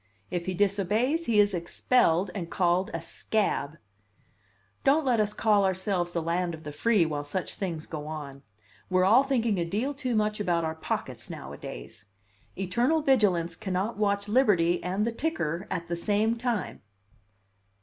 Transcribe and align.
If 0.31 0.47
he 0.47 0.55
disobeys, 0.55 1.27
he 1.27 1.39
is 1.39 1.53
expelled 1.53 2.31
and 2.33 2.49
called 2.49 2.89
a 2.91 3.03
'scab.' 3.03 3.77
Don't 4.83 5.05
let 5.05 5.19
us 5.19 5.31
call 5.31 5.63
ourselves 5.63 6.11
the 6.11 6.23
land 6.23 6.55
of 6.55 6.63
the 6.63 6.71
free 6.71 7.05
while 7.05 7.23
such 7.23 7.53
things 7.53 7.85
go 7.85 8.07
on. 8.07 8.41
We're 8.89 9.05
all 9.05 9.21
thinking 9.21 9.59
a 9.59 9.63
deal 9.63 9.93
too 9.93 10.15
much 10.15 10.39
about 10.39 10.63
our 10.65 10.73
pockets 10.73 11.29
nowadays. 11.29 12.05
Eternal 12.57 13.03
vigilance 13.03 13.55
cannot 13.55 13.95
watch 13.97 14.27
liberty 14.27 14.83
and 14.83 15.05
the 15.05 15.11
ticker 15.11 15.67
at 15.69 15.87
the 15.87 15.95
same 15.95 16.35
time. 16.35 16.81